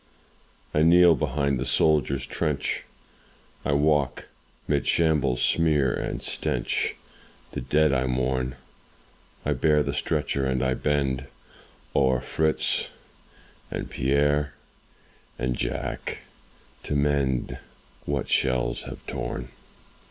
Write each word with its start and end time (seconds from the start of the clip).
I 0.73 0.81
kneel 0.81 1.13
behind 1.13 1.59
the 1.59 1.63
soldier's 1.63 2.25
trench, 2.25 2.85
I 3.63 3.73
walk 3.73 4.29
'mid 4.67 4.87
shambles' 4.87 5.43
smear 5.43 5.93
and 5.93 6.23
stench, 6.23 6.95
The 7.51 7.61
dead 7.61 7.93
I 7.93 8.07
mourn; 8.07 8.55
I 9.45 9.53
bear 9.53 9.83
the 9.83 9.93
stretcher 9.93 10.43
and 10.43 10.63
I 10.63 10.73
bend 10.73 11.27
O'er 11.95 12.19
Fritz 12.19 12.89
and 13.69 13.91
Pierre 13.91 14.55
and 15.37 15.55
Jack 15.55 16.23
to 16.81 16.95
mend 16.95 17.59
What 18.05 18.27
shells 18.27 18.81
have 18.85 19.05
torn. 19.05 19.49